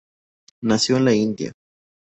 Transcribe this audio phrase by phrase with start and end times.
[0.63, 1.53] Nació en la India.